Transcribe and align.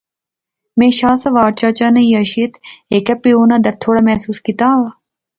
میں 0.77 0.91
شاہ 0.99 1.15
سوار 1.23 1.49
چچا 1.59 1.87
نا 1.95 2.01
یا 2.13 2.21
شیت 2.31 2.53
ہیک 2.91 3.07
پیو 3.21 3.41
ناں 3.49 3.61
درد 3.65 3.77
تھوڑا 3.81 4.01
محسوس 4.07 4.37
کیتیا 4.45 4.71